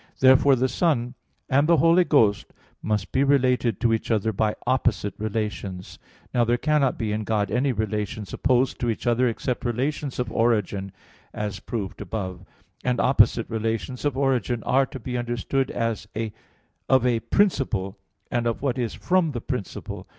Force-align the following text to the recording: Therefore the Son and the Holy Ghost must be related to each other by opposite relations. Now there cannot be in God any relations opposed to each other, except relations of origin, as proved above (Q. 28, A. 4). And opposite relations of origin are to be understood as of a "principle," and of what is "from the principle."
Therefore 0.19 0.55
the 0.55 0.67
Son 0.67 1.13
and 1.47 1.67
the 1.69 1.77
Holy 1.77 2.03
Ghost 2.03 2.47
must 2.81 3.11
be 3.11 3.23
related 3.23 3.79
to 3.81 3.93
each 3.93 4.09
other 4.09 4.33
by 4.33 4.55
opposite 4.65 5.13
relations. 5.19 5.99
Now 6.33 6.43
there 6.43 6.57
cannot 6.57 6.97
be 6.97 7.11
in 7.11 7.23
God 7.23 7.51
any 7.51 7.71
relations 7.71 8.33
opposed 8.33 8.79
to 8.79 8.89
each 8.89 9.05
other, 9.05 9.27
except 9.27 9.63
relations 9.63 10.17
of 10.17 10.31
origin, 10.31 10.91
as 11.35 11.59
proved 11.59 12.01
above 12.01 12.47
(Q. 12.83 12.95
28, 12.95 12.95
A. 12.95 12.95
4). 12.95 12.95
And 12.95 12.99
opposite 12.99 13.45
relations 13.47 14.03
of 14.03 14.17
origin 14.17 14.63
are 14.63 14.87
to 14.87 14.99
be 14.99 15.19
understood 15.19 15.69
as 15.69 16.07
of 16.89 17.05
a 17.05 17.19
"principle," 17.19 17.95
and 18.31 18.47
of 18.47 18.63
what 18.63 18.79
is 18.79 18.95
"from 18.95 19.33
the 19.33 19.41
principle." 19.41 20.07